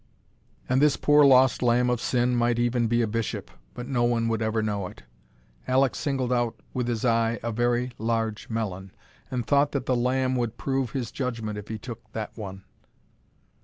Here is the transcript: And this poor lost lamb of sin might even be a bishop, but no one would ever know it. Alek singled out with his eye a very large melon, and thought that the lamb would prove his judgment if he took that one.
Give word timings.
And 0.67 0.81
this 0.81 0.97
poor 0.97 1.23
lost 1.23 1.61
lamb 1.61 1.87
of 1.91 2.01
sin 2.01 2.35
might 2.35 2.57
even 2.57 2.87
be 2.87 3.03
a 3.03 3.07
bishop, 3.07 3.51
but 3.75 3.87
no 3.87 4.03
one 4.03 4.27
would 4.29 4.41
ever 4.41 4.63
know 4.63 4.87
it. 4.87 5.03
Alek 5.67 5.93
singled 5.95 6.33
out 6.33 6.59
with 6.73 6.87
his 6.87 7.05
eye 7.05 7.39
a 7.43 7.51
very 7.51 7.91
large 7.99 8.49
melon, 8.49 8.91
and 9.29 9.45
thought 9.45 9.73
that 9.73 9.85
the 9.85 9.95
lamb 9.95 10.35
would 10.35 10.57
prove 10.57 10.93
his 10.93 11.11
judgment 11.11 11.59
if 11.59 11.67
he 11.67 11.77
took 11.77 12.11
that 12.13 12.35
one. 12.35 12.63